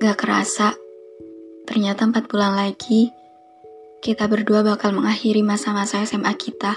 Gak 0.00 0.16
kerasa, 0.16 0.72
ternyata 1.68 2.08
empat 2.08 2.24
bulan 2.32 2.56
lagi, 2.56 3.12
kita 4.00 4.32
berdua 4.32 4.64
bakal 4.64 4.96
mengakhiri 4.96 5.44
masa-masa 5.44 6.00
SMA 6.08 6.32
kita. 6.40 6.72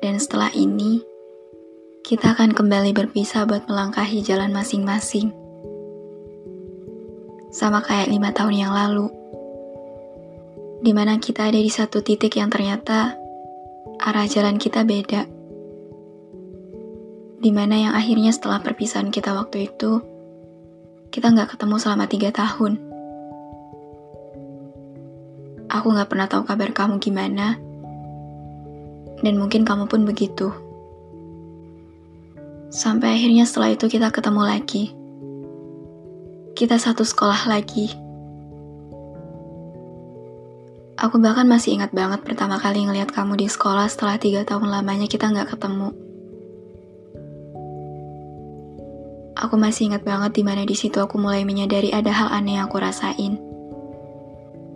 Dan 0.00 0.16
setelah 0.16 0.48
ini, 0.56 1.04
kita 2.00 2.32
akan 2.32 2.56
kembali 2.56 2.96
berpisah 2.96 3.44
buat 3.44 3.68
melangkahi 3.68 4.24
jalan 4.24 4.48
masing-masing. 4.56 5.36
Sama 7.52 7.84
kayak 7.84 8.08
lima 8.08 8.32
tahun 8.32 8.56
yang 8.56 8.72
lalu, 8.72 9.12
di 10.80 10.96
mana 10.96 11.20
kita 11.20 11.52
ada 11.52 11.60
di 11.60 11.68
satu 11.68 12.00
titik 12.00 12.40
yang 12.40 12.48
ternyata 12.48 13.20
arah 14.00 14.24
jalan 14.24 14.56
kita 14.56 14.80
beda. 14.80 15.28
Di 17.36 17.52
mana 17.52 17.76
yang 17.76 17.92
akhirnya 17.92 18.32
setelah 18.32 18.64
perpisahan 18.64 19.12
kita 19.12 19.36
waktu 19.36 19.68
itu, 19.68 20.16
kita 21.08 21.32
nggak 21.32 21.56
ketemu 21.56 21.76
selama 21.80 22.04
tiga 22.04 22.28
tahun. 22.30 22.76
Aku 25.68 25.92
nggak 25.92 26.08
pernah 26.08 26.28
tahu 26.28 26.48
kabar 26.48 26.72
kamu 26.72 26.96
gimana, 27.00 27.60
dan 29.20 29.34
mungkin 29.36 29.68
kamu 29.68 29.88
pun 29.88 30.04
begitu. 30.08 30.52
Sampai 32.68 33.16
akhirnya 33.16 33.48
setelah 33.48 33.72
itu 33.72 33.88
kita 33.88 34.12
ketemu 34.12 34.42
lagi. 34.44 34.92
Kita 36.52 36.76
satu 36.76 37.04
sekolah 37.04 37.48
lagi. 37.48 37.88
Aku 40.98 41.22
bahkan 41.22 41.46
masih 41.46 41.78
ingat 41.78 41.94
banget 41.94 42.26
pertama 42.26 42.58
kali 42.58 42.82
ngeliat 42.82 43.14
kamu 43.14 43.38
di 43.38 43.46
sekolah 43.46 43.86
setelah 43.86 44.18
tiga 44.18 44.42
tahun 44.42 44.66
lamanya 44.66 45.06
kita 45.06 45.30
nggak 45.30 45.54
ketemu. 45.54 46.07
Aku 49.38 49.54
masih 49.54 49.94
ingat 49.94 50.02
banget 50.02 50.34
di 50.34 50.42
mana 50.42 50.66
di 50.66 50.74
situ 50.74 50.98
aku 50.98 51.14
mulai 51.14 51.46
menyadari 51.46 51.94
ada 51.94 52.10
hal 52.10 52.26
aneh 52.34 52.58
yang 52.58 52.66
aku 52.66 52.82
rasain. 52.82 53.38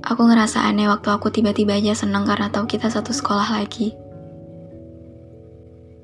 Aku 0.06 0.22
ngerasa 0.22 0.62
aneh 0.62 0.86
waktu 0.86 1.10
aku 1.10 1.34
tiba-tiba 1.34 1.74
aja 1.74 1.98
seneng 1.98 2.22
karena 2.22 2.46
tahu 2.46 2.70
kita 2.70 2.86
satu 2.86 3.10
sekolah 3.10 3.58
lagi. 3.58 3.90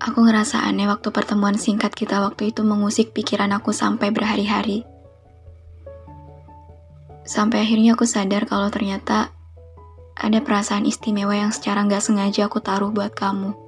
Aku 0.03 0.27
ngerasa 0.27 0.63
aneh 0.67 0.91
waktu 0.91 1.11
pertemuan 1.15 1.55
singkat 1.55 1.95
kita 1.95 2.19
waktu 2.19 2.51
itu 2.51 2.67
mengusik 2.67 3.15
pikiran 3.15 3.55
aku 3.55 3.71
sampai 3.71 4.11
berhari-hari. 4.11 4.83
Sampai 7.23 7.63
akhirnya 7.63 7.95
aku 7.95 8.11
sadar 8.11 8.43
kalau 8.51 8.71
ternyata 8.75 9.31
ada 10.19 10.39
perasaan 10.43 10.83
istimewa 10.83 11.35
yang 11.35 11.55
secara 11.55 11.87
nggak 11.87 12.03
sengaja 12.03 12.51
aku 12.51 12.59
taruh 12.59 12.91
buat 12.91 13.15
kamu. 13.15 13.68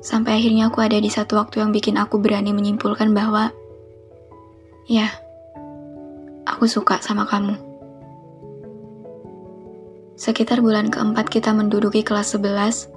Sampai 0.00 0.38
akhirnya 0.38 0.68
aku 0.68 0.84
ada 0.84 1.00
di 1.00 1.08
satu 1.08 1.40
waktu 1.40 1.64
yang 1.64 1.72
bikin 1.72 1.96
aku 1.96 2.20
berani 2.20 2.52
menyimpulkan 2.52 3.10
bahwa, 3.16 3.50
ya, 4.86 5.08
aku 6.46 6.68
suka 6.68 7.00
sama 7.02 7.26
kamu. 7.26 7.58
Sekitar 10.16 10.64
bulan 10.64 10.88
keempat 10.88 11.28
kita 11.28 11.52
menduduki 11.52 12.00
kelas 12.00 12.32
11, 12.36 12.88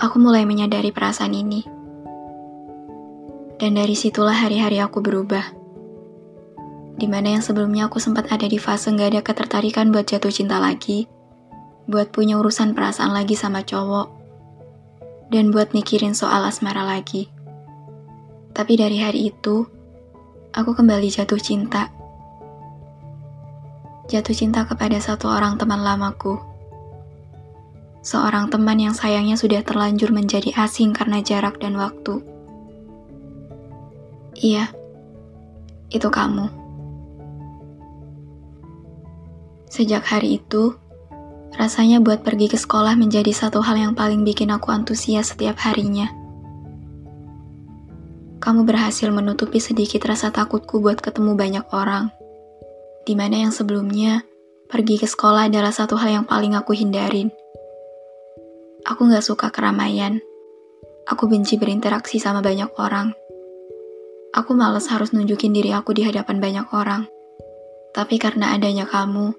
aku 0.00 0.16
mulai 0.16 0.48
menyadari 0.48 0.88
perasaan 0.88 1.36
ini. 1.36 1.60
Dan 3.60 3.76
dari 3.76 3.92
situlah 3.92 4.32
hari-hari 4.32 4.80
aku 4.80 5.04
berubah. 5.04 5.44
Di 6.96 7.04
mana 7.04 7.36
yang 7.36 7.44
sebelumnya 7.44 7.92
aku 7.92 8.00
sempat 8.00 8.32
ada 8.32 8.48
di 8.48 8.56
fase 8.56 8.88
gak 8.92 9.12
ada 9.12 9.20
ketertarikan 9.20 9.92
buat 9.92 10.08
jatuh 10.08 10.32
cinta 10.32 10.56
lagi, 10.56 11.04
buat 11.84 12.08
punya 12.08 12.40
urusan 12.40 12.72
perasaan 12.72 13.12
lagi 13.12 13.36
sama 13.36 13.60
cowok, 13.60 14.19
dan 15.30 15.54
buat 15.54 15.70
mikirin 15.70 16.12
soal 16.12 16.42
asmara 16.42 16.82
lagi. 16.82 17.30
Tapi 18.50 18.74
dari 18.74 18.98
hari 18.98 19.30
itu, 19.30 19.62
aku 20.50 20.74
kembali 20.74 21.06
jatuh 21.06 21.38
cinta. 21.38 21.88
Jatuh 24.10 24.34
cinta 24.34 24.66
kepada 24.66 24.98
satu 24.98 25.30
orang 25.30 25.54
teman 25.54 25.86
lamaku. 25.86 26.34
Seorang 28.02 28.50
teman 28.50 28.82
yang 28.82 28.90
sayangnya 28.90 29.38
sudah 29.38 29.62
terlanjur 29.62 30.10
menjadi 30.10 30.50
asing 30.58 30.90
karena 30.90 31.22
jarak 31.22 31.62
dan 31.62 31.78
waktu. 31.78 32.18
Iya, 34.34 34.72
itu 35.94 36.08
kamu. 36.10 36.50
Sejak 39.70 40.02
hari 40.02 40.42
itu, 40.42 40.74
Rasanya 41.58 41.98
buat 41.98 42.22
pergi 42.22 42.46
ke 42.46 42.58
sekolah 42.58 42.94
menjadi 42.94 43.34
satu 43.34 43.58
hal 43.64 43.74
yang 43.74 43.94
paling 43.98 44.22
bikin 44.22 44.54
aku 44.54 44.70
antusias 44.70 45.34
setiap 45.34 45.58
harinya. 45.66 46.06
Kamu 48.40 48.64
berhasil 48.64 49.10
menutupi 49.12 49.60
sedikit 49.60 50.00
rasa 50.08 50.32
takutku 50.32 50.80
buat 50.80 51.02
ketemu 51.02 51.36
banyak 51.36 51.66
orang. 51.76 52.08
Di 53.04 53.12
mana 53.12 53.42
yang 53.44 53.52
sebelumnya, 53.52 54.24
pergi 54.70 54.96
ke 54.96 55.04
sekolah 55.04 55.52
adalah 55.52 55.74
satu 55.74 55.98
hal 56.00 56.22
yang 56.22 56.26
paling 56.28 56.56
aku 56.56 56.72
hindarin. 56.72 57.28
Aku 58.88 59.10
gak 59.12 59.26
suka 59.26 59.52
keramaian. 59.52 60.24
Aku 61.04 61.28
benci 61.28 61.60
berinteraksi 61.60 62.16
sama 62.16 62.40
banyak 62.40 62.70
orang. 62.80 63.12
Aku 64.30 64.54
males 64.54 64.86
harus 64.88 65.10
nunjukin 65.10 65.50
diri 65.50 65.74
aku 65.74 65.90
di 65.90 66.06
hadapan 66.06 66.38
banyak 66.38 66.66
orang. 66.70 67.04
Tapi 67.90 68.16
karena 68.22 68.54
adanya 68.54 68.86
kamu, 68.86 69.34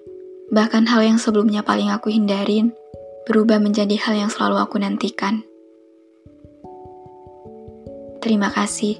Bahkan 0.51 0.83
hal 0.83 0.99
yang 1.07 1.15
sebelumnya 1.15 1.63
paling 1.63 1.87
aku 1.87 2.11
hindarin, 2.11 2.75
berubah 3.23 3.63
menjadi 3.63 3.95
hal 3.95 4.19
yang 4.19 4.27
selalu 4.27 4.59
aku 4.59 4.83
nantikan. 4.83 5.47
Terima 8.19 8.51
kasih. 8.51 8.99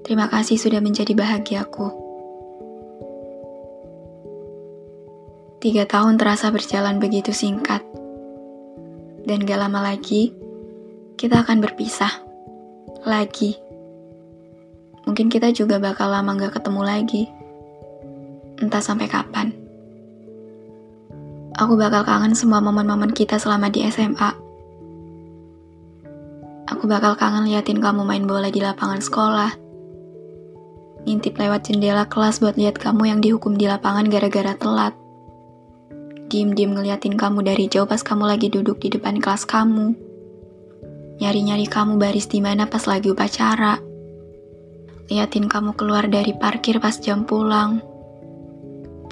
Terima 0.00 0.32
kasih 0.32 0.56
sudah 0.56 0.80
menjadi 0.80 1.12
bahagiaku. 1.12 1.92
Tiga 5.60 5.84
tahun 5.84 6.16
terasa 6.16 6.48
berjalan 6.48 6.98
begitu 6.98 7.36
singkat. 7.36 7.84
Dan 9.28 9.44
gak 9.44 9.60
lama 9.60 9.92
lagi, 9.92 10.32
kita 11.20 11.44
akan 11.44 11.62
berpisah. 11.62 12.10
Lagi. 13.04 13.60
Mungkin 15.04 15.28
kita 15.28 15.52
juga 15.52 15.76
bakal 15.76 16.10
lama 16.10 16.32
gak 16.40 16.56
ketemu 16.56 16.82
lagi. 16.82 17.24
entah 18.62 18.78
sampai 18.78 19.10
kapan. 19.10 19.61
Aku 21.52 21.76
bakal 21.76 22.00
kangen 22.08 22.32
semua 22.32 22.64
momen-momen 22.64 23.12
kita 23.12 23.36
selama 23.36 23.68
di 23.68 23.84
SMA. 23.92 24.32
Aku 26.64 26.88
bakal 26.88 27.12
kangen 27.20 27.44
liatin 27.44 27.76
kamu 27.76 28.08
main 28.08 28.24
bola 28.24 28.48
di 28.48 28.64
lapangan 28.64 29.04
sekolah. 29.04 29.52
Ngintip 31.04 31.36
lewat 31.36 31.68
jendela 31.68 32.08
kelas 32.08 32.40
buat 32.40 32.56
lihat 32.56 32.80
kamu 32.80 33.12
yang 33.12 33.20
dihukum 33.20 33.60
di 33.60 33.68
lapangan 33.68 34.08
gara-gara 34.08 34.56
telat. 34.56 34.96
Diem-diem 36.32 36.72
ngeliatin 36.72 37.20
kamu 37.20 37.44
dari 37.44 37.68
jauh 37.68 37.84
pas 37.84 38.00
kamu 38.00 38.32
lagi 38.32 38.48
duduk 38.48 38.80
di 38.80 38.88
depan 38.88 39.20
kelas 39.20 39.44
kamu. 39.44 39.92
Nyari-nyari 41.20 41.68
kamu 41.68 42.00
baris 42.00 42.32
di 42.32 42.40
mana 42.40 42.64
pas 42.64 42.88
lagi 42.88 43.12
upacara. 43.12 43.76
Liatin 45.12 45.52
kamu 45.52 45.76
keluar 45.76 46.08
dari 46.08 46.32
parkir 46.32 46.80
pas 46.80 46.96
jam 46.96 47.28
pulang 47.28 47.91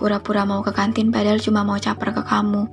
pura-pura 0.00 0.48
mau 0.48 0.64
ke 0.64 0.72
kantin 0.72 1.12
padahal 1.12 1.36
cuma 1.36 1.60
mau 1.60 1.76
caper 1.76 2.16
ke 2.16 2.24
kamu. 2.24 2.64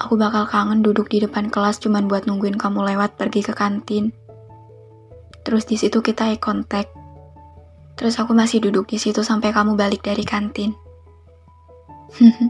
Aku 0.00 0.16
bakal 0.16 0.48
kangen 0.48 0.80
duduk 0.80 1.12
di 1.12 1.20
depan 1.20 1.52
kelas 1.52 1.76
cuman 1.76 2.08
buat 2.08 2.24
nungguin 2.24 2.56
kamu 2.56 2.80
lewat 2.88 3.20
pergi 3.20 3.44
ke 3.44 3.52
kantin. 3.52 4.16
Terus 5.44 5.68
di 5.68 5.76
situ 5.76 6.00
kita 6.00 6.32
eye 6.32 6.40
contact. 6.40 6.96
Terus 8.00 8.16
aku 8.16 8.32
masih 8.32 8.64
duduk 8.64 8.88
di 8.88 8.96
situ 8.96 9.20
sampai 9.20 9.52
kamu 9.52 9.76
balik 9.76 10.00
dari 10.00 10.24
kantin. 10.24 10.72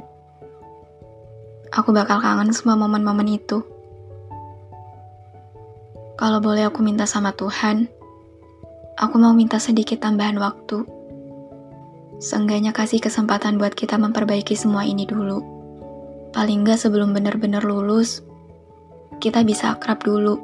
aku 1.77 1.91
bakal 1.91 2.23
kangen 2.23 2.55
semua 2.55 2.79
momen-momen 2.79 3.27
itu. 3.27 3.67
Kalau 6.15 6.39
boleh 6.39 6.71
aku 6.71 6.87
minta 6.87 7.03
sama 7.03 7.35
Tuhan, 7.35 7.91
aku 8.95 9.19
mau 9.19 9.35
minta 9.35 9.59
sedikit 9.59 9.99
tambahan 9.99 10.39
waktu 10.39 11.02
Seenggaknya 12.23 12.71
kasih 12.71 13.03
kesempatan 13.03 13.59
buat 13.59 13.75
kita 13.75 13.99
memperbaiki 13.99 14.55
semua 14.55 14.87
ini 14.87 15.03
dulu. 15.03 15.43
Paling 16.31 16.63
nggak 16.63 16.79
sebelum 16.79 17.11
benar-benar 17.11 17.67
lulus, 17.67 18.23
kita 19.19 19.43
bisa 19.43 19.75
akrab 19.75 19.99
dulu. 20.07 20.39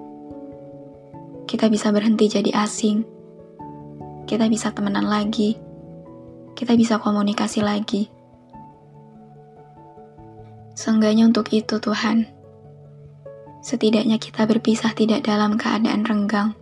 Kita 1.47 1.71
bisa 1.71 1.95
berhenti 1.95 2.27
jadi 2.27 2.51
asing. 2.67 3.07
Kita 4.27 4.51
bisa 4.51 4.75
temenan 4.75 5.07
lagi. 5.07 5.55
Kita 6.59 6.75
bisa 6.75 6.99
komunikasi 6.99 7.63
lagi. 7.63 8.11
Seenggaknya 10.75 11.31
untuk 11.31 11.47
itu 11.55 11.79
Tuhan. 11.79 12.27
Setidaknya 13.63 14.19
kita 14.19 14.51
berpisah 14.51 14.91
tidak 14.99 15.23
dalam 15.31 15.55
keadaan 15.55 16.03
renggang. 16.03 16.59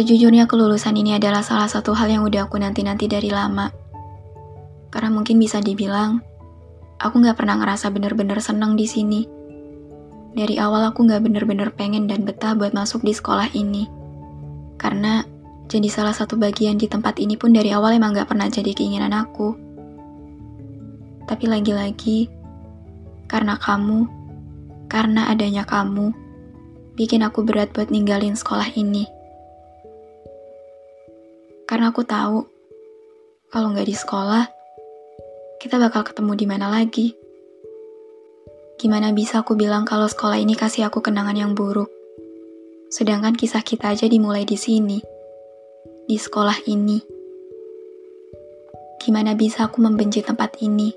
Sejujurnya 0.00 0.48
kelulusan 0.48 0.96
ini 0.96 1.20
adalah 1.20 1.44
salah 1.44 1.68
satu 1.68 1.92
hal 1.92 2.08
yang 2.08 2.24
udah 2.24 2.48
aku 2.48 2.56
nanti-nanti 2.56 3.04
dari 3.04 3.28
lama. 3.28 3.68
Karena 4.88 5.12
mungkin 5.12 5.36
bisa 5.36 5.60
dibilang, 5.60 6.24
aku 6.96 7.20
gak 7.20 7.36
pernah 7.36 7.60
ngerasa 7.60 7.92
bener-bener 7.92 8.40
seneng 8.40 8.80
di 8.80 8.88
sini. 8.88 9.28
Dari 10.32 10.56
awal 10.56 10.88
aku 10.88 11.04
gak 11.04 11.20
bener-bener 11.20 11.68
pengen 11.76 12.08
dan 12.08 12.24
betah 12.24 12.56
buat 12.56 12.72
masuk 12.72 13.04
di 13.04 13.12
sekolah 13.12 13.52
ini. 13.52 13.92
Karena 14.80 15.20
jadi 15.68 15.92
salah 15.92 16.16
satu 16.16 16.40
bagian 16.40 16.80
di 16.80 16.88
tempat 16.88 17.20
ini 17.20 17.36
pun 17.36 17.52
dari 17.52 17.68
awal 17.68 17.92
emang 17.92 18.16
gak 18.16 18.32
pernah 18.32 18.48
jadi 18.48 18.72
keinginan 18.72 19.12
aku. 19.12 19.52
Tapi 21.28 21.44
lagi-lagi, 21.44 22.24
karena 23.28 23.52
kamu, 23.60 24.08
karena 24.88 25.28
adanya 25.28 25.68
kamu, 25.68 26.08
bikin 26.96 27.20
aku 27.20 27.44
berat 27.44 27.68
buat 27.76 27.92
ninggalin 27.92 28.32
sekolah 28.32 28.72
ini. 28.80 29.19
Karena 31.70 31.94
aku 31.94 32.02
tahu, 32.02 32.42
kalau 33.46 33.70
nggak 33.70 33.86
di 33.86 33.94
sekolah, 33.94 34.42
kita 35.62 35.78
bakal 35.78 36.02
ketemu 36.02 36.34
di 36.34 36.46
mana 36.50 36.66
lagi. 36.66 37.14
Gimana 38.74 39.14
bisa 39.14 39.46
aku 39.46 39.54
bilang 39.54 39.86
kalau 39.86 40.10
sekolah 40.10 40.34
ini 40.34 40.58
kasih 40.58 40.90
aku 40.90 40.98
kenangan 40.98 41.38
yang 41.38 41.54
buruk? 41.54 41.86
Sedangkan 42.90 43.38
kisah 43.38 43.62
kita 43.62 43.94
aja 43.94 44.10
dimulai 44.10 44.42
di 44.42 44.58
sini, 44.58 44.98
di 46.10 46.18
sekolah 46.18 46.66
ini. 46.66 46.98
Gimana 48.98 49.38
bisa 49.38 49.70
aku 49.70 49.78
membenci 49.78 50.26
tempat 50.26 50.58
ini? 50.66 50.90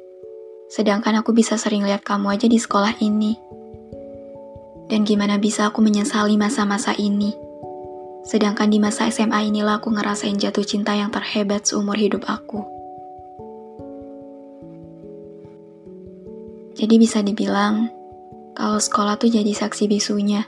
Sedangkan 0.73 1.21
aku 1.21 1.37
bisa 1.37 1.53
sering 1.53 1.85
lihat 1.85 2.01
kamu 2.01 2.33
aja 2.33 2.49
di 2.49 2.57
sekolah 2.57 2.97
ini. 2.97 3.37
Dan 4.89 5.05
gimana 5.05 5.37
bisa 5.37 5.69
aku 5.69 5.85
menyesali 5.85 6.33
masa-masa 6.33 6.97
ini? 6.97 7.52
Sedangkan 8.23 8.71
di 8.71 8.79
masa 8.79 9.11
SMA 9.11 9.51
inilah 9.51 9.83
aku 9.83 9.91
ngerasain 9.91 10.39
jatuh 10.39 10.63
cinta 10.63 10.95
yang 10.95 11.11
terhebat 11.11 11.67
seumur 11.67 11.99
hidup 11.99 12.23
aku. 12.23 12.63
Jadi 16.73 16.95
bisa 16.97 17.19
dibilang, 17.19 17.91
kalau 18.55 18.79
sekolah 18.79 19.19
tuh 19.19 19.29
jadi 19.29 19.51
saksi 19.51 19.91
bisunya. 19.91 20.47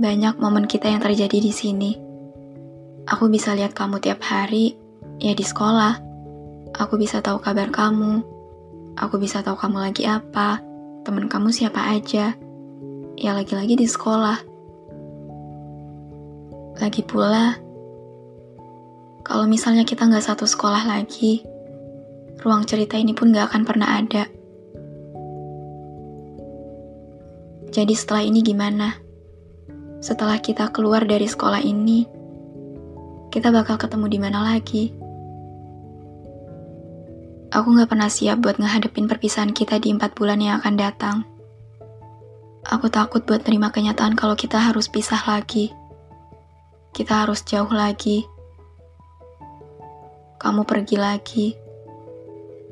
Banyak 0.00 0.40
momen 0.40 0.64
kita 0.64 0.88
yang 0.88 1.02
terjadi 1.04 1.38
di 1.38 1.52
sini. 1.52 1.92
Aku 3.10 3.28
bisa 3.28 3.52
lihat 3.52 3.76
kamu 3.76 4.00
tiap 4.00 4.24
hari, 4.24 4.78
ya 5.20 5.36
di 5.36 5.44
sekolah. 5.44 5.98
Aku 6.78 6.96
bisa 6.96 7.20
tahu 7.20 7.42
kabar 7.42 7.68
kamu. 7.68 8.22
Aku 8.96 9.18
bisa 9.18 9.42
tahu 9.44 9.58
kamu 9.58 9.78
lagi 9.90 10.06
apa, 10.06 10.62
teman 11.04 11.26
kamu 11.26 11.52
siapa 11.52 11.90
aja. 11.90 12.32
Ya 13.20 13.30
lagi-lagi 13.36 13.76
di 13.76 13.84
sekolah. 13.84 14.49
Lagi 16.80 17.04
pula, 17.04 17.60
kalau 19.20 19.44
misalnya 19.44 19.84
kita 19.84 20.08
nggak 20.08 20.24
satu 20.24 20.48
sekolah 20.48 20.88
lagi, 20.88 21.44
ruang 22.40 22.64
cerita 22.64 22.96
ini 22.96 23.12
pun 23.12 23.28
nggak 23.36 23.52
akan 23.52 23.62
pernah 23.68 24.00
ada. 24.00 24.24
Jadi 27.68 27.92
setelah 27.92 28.24
ini 28.24 28.40
gimana? 28.40 28.96
Setelah 30.00 30.40
kita 30.40 30.72
keluar 30.72 31.04
dari 31.04 31.28
sekolah 31.28 31.60
ini, 31.60 32.08
kita 33.28 33.52
bakal 33.52 33.76
ketemu 33.76 34.06
di 34.08 34.16
mana 34.16 34.40
lagi? 34.40 34.88
Aku 37.52 37.76
nggak 37.76 37.92
pernah 37.92 38.08
siap 38.08 38.40
buat 38.40 38.56
ngehadepin 38.56 39.04
perpisahan 39.04 39.52
kita 39.52 39.76
di 39.84 39.92
empat 39.92 40.16
bulan 40.16 40.40
yang 40.40 40.64
akan 40.64 40.80
datang. 40.80 41.28
Aku 42.72 42.88
takut 42.88 43.20
buat 43.28 43.44
terima 43.44 43.68
kenyataan 43.68 44.16
kalau 44.16 44.32
kita 44.32 44.56
harus 44.56 44.88
pisah 44.88 45.20
lagi 45.28 45.76
kita 46.90 47.26
harus 47.26 47.46
jauh 47.46 47.70
lagi. 47.70 48.26
Kamu 50.40 50.64
pergi 50.64 50.96
lagi, 50.96 51.46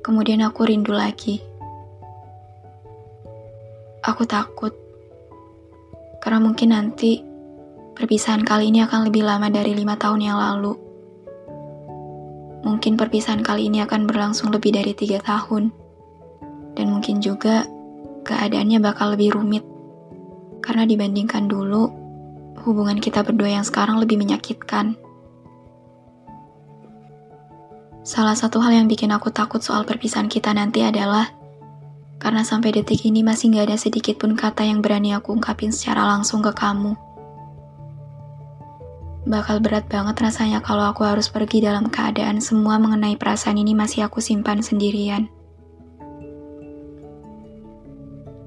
kemudian 0.01 0.41
aku 0.43 0.65
rindu 0.65 0.97
lagi. 0.97 1.39
Aku 4.03 4.25
takut, 4.25 4.73
karena 6.25 6.41
mungkin 6.41 6.73
nanti 6.73 7.21
perpisahan 7.93 8.41
kali 8.41 8.73
ini 8.73 8.81
akan 8.89 9.13
lebih 9.13 9.21
lama 9.21 9.53
dari 9.53 9.77
lima 9.77 10.01
tahun 10.01 10.25
yang 10.25 10.41
lalu. 10.41 10.73
Mungkin 12.65 12.97
perpisahan 12.97 13.45
kali 13.45 13.69
ini 13.69 13.85
akan 13.85 14.09
berlangsung 14.09 14.49
lebih 14.49 14.73
dari 14.73 14.97
tiga 14.97 15.21
tahun, 15.21 15.69
dan 16.73 16.87
mungkin 16.89 17.21
juga 17.21 17.69
keadaannya 18.25 18.81
bakal 18.81 19.13
lebih 19.13 19.37
rumit 19.37 19.65
karena 20.65 20.89
dibandingkan 20.89 21.49
dulu 21.53 22.08
hubungan 22.69 23.01
kita 23.01 23.25
berdua 23.25 23.57
yang 23.57 23.65
sekarang 23.65 23.97
lebih 23.97 24.21
menyakitkan. 24.21 24.93
Salah 28.05 28.37
satu 28.37 28.61
hal 28.61 28.77
yang 28.77 28.87
bikin 28.89 29.09
aku 29.09 29.33
takut 29.33 29.65
soal 29.65 29.89
perpisahan 29.89 30.29
kita 30.29 30.53
nanti 30.53 30.85
adalah 30.85 31.33
karena 32.21 32.45
sampai 32.45 32.77
detik 32.77 33.09
ini 33.09 33.25
masih 33.25 33.57
gak 33.57 33.73
ada 33.73 33.79
sedikit 33.81 34.21
pun 34.21 34.37
kata 34.37 34.69
yang 34.69 34.85
berani 34.85 35.17
aku 35.17 35.33
ungkapin 35.33 35.73
secara 35.73 36.05
langsung 36.05 36.45
ke 36.45 36.53
kamu. 36.53 36.93
Bakal 39.29 39.61
berat 39.61 39.89
banget 39.93 40.17
rasanya 40.25 40.65
kalau 40.65 40.89
aku 40.89 41.05
harus 41.05 41.29
pergi 41.29 41.61
dalam 41.61 41.89
keadaan 41.93 42.41
semua 42.41 42.81
mengenai 42.81 43.17
perasaan 43.21 43.61
ini 43.61 43.77
masih 43.77 44.09
aku 44.09 44.25
simpan 44.25 44.65
sendirian. 44.65 45.29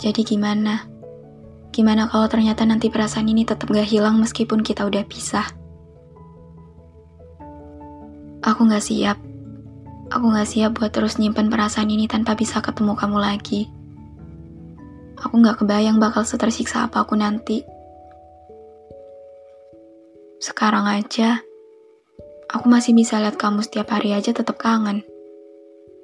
Jadi 0.01 0.25
gimana? 0.25 0.90
Gimana 1.71 2.11
kalau 2.11 2.27
ternyata 2.27 2.67
nanti 2.67 2.91
perasaan 2.91 3.31
ini 3.31 3.47
tetap 3.47 3.71
gak 3.71 3.87
hilang 3.87 4.19
meskipun 4.19 4.59
kita 4.59 4.83
udah 4.83 5.07
pisah? 5.07 5.47
Aku 8.43 8.67
gak 8.67 8.83
siap. 8.83 9.15
Aku 10.11 10.35
gak 10.35 10.51
siap 10.51 10.75
buat 10.75 10.91
terus 10.91 11.15
nyimpen 11.15 11.47
perasaan 11.47 11.87
ini 11.87 12.11
tanpa 12.11 12.35
bisa 12.35 12.59
ketemu 12.59 12.99
kamu 12.99 13.17
lagi. 13.23 13.71
Aku 15.23 15.39
gak 15.39 15.63
kebayang 15.63 15.95
bakal 15.95 16.27
setersiksa 16.27 16.91
apa 16.91 17.07
aku 17.07 17.15
nanti. 17.15 17.63
Sekarang 20.43 20.89
aja, 20.91 21.39
aku 22.51 22.67
masih 22.67 22.91
bisa 22.91 23.21
lihat 23.23 23.39
kamu 23.39 23.63
setiap 23.63 23.95
hari 23.95 24.11
aja 24.11 24.35
tetap 24.35 24.59
kangen. 24.59 25.07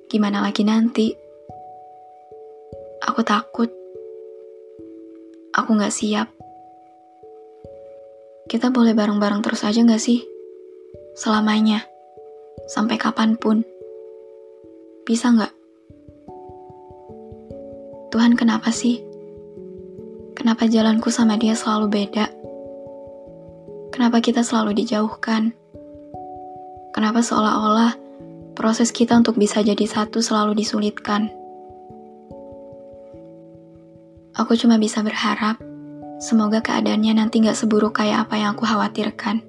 Gimana 0.08 0.40
lagi 0.40 0.64
nanti? 0.64 1.12
Aku 3.04 3.26
takut 3.28 3.68
Aku 5.58 5.74
gak 5.74 5.90
siap. 5.90 6.30
Kita 8.46 8.70
boleh 8.70 8.94
bareng-bareng 8.94 9.42
terus 9.42 9.66
aja 9.66 9.82
gak 9.82 9.98
sih? 9.98 10.22
Selamanya. 11.18 11.82
Sampai 12.70 13.02
kapan 13.02 13.34
pun. 13.34 13.66
Bisa 15.08 15.34
nggak? 15.34 15.54
Tuhan 18.14 18.38
kenapa 18.38 18.70
sih? 18.70 19.02
Kenapa 20.38 20.70
jalanku 20.70 21.10
sama 21.10 21.40
dia 21.42 21.58
selalu 21.58 21.90
beda? 21.90 22.30
Kenapa 23.90 24.22
kita 24.22 24.46
selalu 24.46 24.78
dijauhkan? 24.78 25.58
Kenapa 26.94 27.26
seolah-olah 27.26 27.98
proses 28.54 28.94
kita 28.94 29.18
untuk 29.18 29.38
bisa 29.42 29.66
jadi 29.66 29.86
satu 29.90 30.22
selalu 30.22 30.54
disulitkan? 30.58 31.34
Aku 34.48 34.56
cuma 34.56 34.80
bisa 34.80 35.04
berharap 35.04 35.60
semoga 36.24 36.64
keadaannya 36.64 37.20
nanti 37.20 37.44
gak 37.44 37.60
seburuk 37.60 38.00
kayak 38.00 38.32
apa 38.32 38.40
yang 38.40 38.56
aku 38.56 38.64
khawatirkan. 38.64 39.44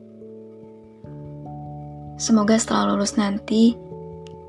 Semoga 2.19 2.59
setelah 2.59 2.91
lulus 2.91 3.15
nanti, 3.15 3.79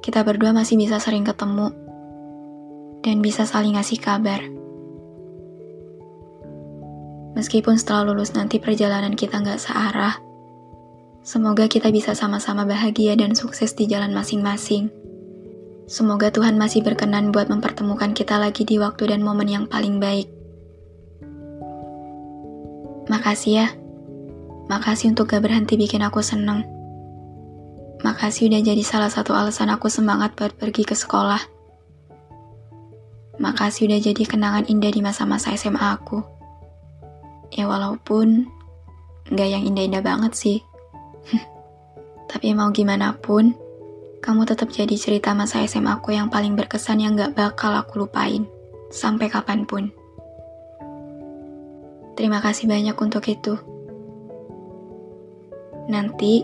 kita 0.01 0.25
berdua 0.25 0.49
masih 0.49 0.73
bisa 0.73 0.97
sering 0.97 1.21
ketemu 1.21 1.69
dan 3.05 3.21
bisa 3.21 3.45
saling 3.45 3.77
ngasih 3.77 4.01
kabar. 4.01 4.41
Meskipun 7.37 7.77
setelah 7.77 8.09
lulus 8.09 8.33
nanti 8.33 8.57
perjalanan 8.57 9.13
kita 9.13 9.45
nggak 9.45 9.61
searah, 9.61 10.17
semoga 11.21 11.69
kita 11.69 11.93
bisa 11.93 12.17
sama-sama 12.17 12.65
bahagia 12.65 13.13
dan 13.13 13.37
sukses 13.37 13.77
di 13.77 13.85
jalan 13.85 14.17
masing-masing. 14.17 14.89
Semoga 15.85 16.33
Tuhan 16.33 16.57
masih 16.57 16.81
berkenan 16.81 17.29
buat 17.29 17.53
mempertemukan 17.53 18.17
kita 18.17 18.41
lagi 18.41 18.65
di 18.65 18.81
waktu 18.81 19.13
dan 19.13 19.21
momen 19.21 19.45
yang 19.45 19.69
paling 19.69 20.01
baik. 20.01 20.38
Makasih 23.09 23.53
ya. 23.57 23.67
Makasih 24.69 25.17
untuk 25.17 25.33
gak 25.33 25.41
berhenti 25.41 25.73
bikin 25.73 26.05
aku 26.05 26.21
seneng. 26.21 26.61
Makasih 28.05 28.53
udah 28.53 28.61
jadi 28.61 28.83
salah 28.85 29.09
satu 29.09 29.33
alasan 29.33 29.73
aku 29.73 29.89
semangat 29.89 30.37
buat 30.37 30.53
pergi 30.53 30.85
ke 30.85 30.93
sekolah. 30.93 31.41
Makasih 33.41 33.89
udah 33.89 33.99
jadi 33.99 34.23
kenangan 34.29 34.69
indah 34.69 34.93
di 34.93 35.01
masa-masa 35.01 35.57
SMA 35.57 35.81
aku. 35.81 36.21
Ya 37.49 37.65
walaupun 37.65 38.45
gak 39.33 39.49
yang 39.57 39.65
indah-indah 39.65 40.05
banget 40.05 40.37
sih. 40.37 40.57
Tapi 42.31 42.53
mau 42.53 42.69
gimana 42.69 43.17
pun, 43.17 43.57
kamu 44.21 44.45
tetap 44.45 44.69
jadi 44.69 44.93
cerita 44.93 45.33
masa 45.33 45.65
SMA 45.65 45.97
aku 45.97 46.13
yang 46.13 46.29
paling 46.29 46.53
berkesan 46.53 47.01
yang 47.01 47.17
gak 47.17 47.33
bakal 47.33 47.73
aku 47.73 48.05
lupain. 48.05 48.45
Sampai 48.93 49.33
kapan 49.33 49.65
pun. 49.65 49.89
Terima 52.19 52.43
kasih 52.43 52.67
banyak 52.67 52.99
untuk 52.99 53.23
itu. 53.31 53.55
Nanti, 55.87 56.43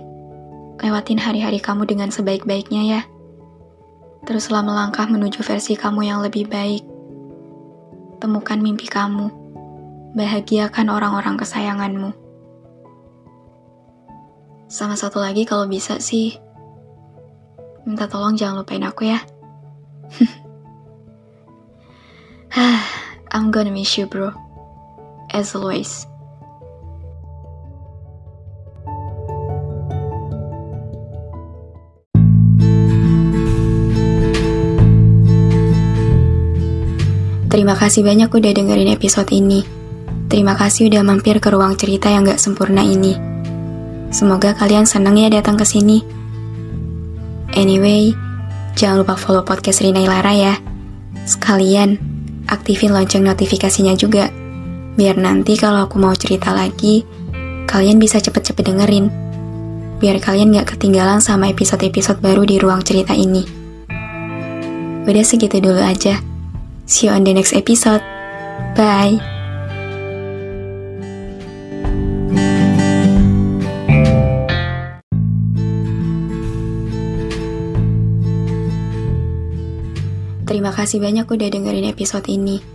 Lewatin 0.79 1.17
hari-hari 1.17 1.57
kamu 1.57 1.83
dengan 1.89 2.13
sebaik-baiknya 2.13 2.81
ya. 2.85 3.01
Teruslah 4.23 4.61
melangkah 4.61 5.09
menuju 5.09 5.41
versi 5.41 5.73
kamu 5.73 6.05
yang 6.05 6.21
lebih 6.21 6.45
baik. 6.45 6.85
Temukan 8.21 8.61
mimpi 8.61 8.85
kamu. 8.85 9.33
Bahagiakan 10.13 10.93
orang-orang 10.93 11.41
kesayanganmu. 11.41 12.13
Sama 14.69 14.93
satu 14.93 15.19
lagi 15.19 15.41
kalau 15.43 15.65
bisa 15.65 15.97
sih, 15.97 16.37
minta 17.83 18.05
tolong 18.05 18.37
jangan 18.37 18.61
lupain 18.61 18.85
aku 18.85 19.09
ya. 19.09 19.19
I'm 23.35 23.49
gonna 23.51 23.73
miss 23.73 23.97
you 23.97 24.05
bro. 24.05 24.44
As 25.35 25.51
always. 25.51 26.07
Terima 37.51 37.75
kasih 37.75 38.07
banyak 38.07 38.31
udah 38.31 38.51
dengerin 38.55 38.95
episode 38.95 39.27
ini. 39.35 39.67
Terima 40.31 40.55
kasih 40.55 40.87
udah 40.87 41.03
mampir 41.03 41.43
ke 41.43 41.51
ruang 41.51 41.75
cerita 41.75 42.07
yang 42.07 42.23
gak 42.23 42.39
sempurna 42.39 42.79
ini. 42.79 43.19
Semoga 44.15 44.55
kalian 44.55 44.87
seneng 44.87 45.19
ya 45.19 45.27
datang 45.27 45.59
ke 45.59 45.67
sini. 45.67 45.99
Anyway, 47.59 48.15
jangan 48.79 49.03
lupa 49.03 49.19
follow 49.19 49.43
podcast 49.43 49.83
Rina 49.83 49.99
Ilara 49.99 50.31
ya. 50.31 50.55
Sekalian, 51.27 51.99
aktifin 52.47 52.95
lonceng 52.95 53.27
notifikasinya 53.27 53.99
juga. 53.99 54.44
Biar 54.95 55.19
nanti 55.19 55.59
kalau 55.59 55.83
aku 55.83 55.99
mau 55.99 56.15
cerita 56.15 56.55
lagi, 56.55 57.03
kalian 57.67 57.99
bisa 57.99 58.23
cepet-cepet 58.23 58.63
dengerin. 58.63 59.11
Biar 59.99 60.23
kalian 60.23 60.55
gak 60.55 60.75
ketinggalan 60.75 61.19
sama 61.19 61.51
episode-episode 61.51 62.23
baru 62.23 62.47
di 62.47 62.55
ruang 62.59 62.79
cerita 62.79 63.11
ini. 63.11 63.43
Udah 65.03 65.23
segitu 65.27 65.59
dulu 65.59 65.83
aja. 65.83 66.23
See 66.87 67.07
you 67.07 67.11
on 67.11 67.27
the 67.27 67.35
next 67.35 67.51
episode. 67.51 67.99
Bye. 68.79 69.19
Terima 80.45 80.71
kasih 80.71 81.03
banyak 81.03 81.27
udah 81.27 81.47
dengerin 81.51 81.91
episode 81.91 82.25
ini. 82.31 82.74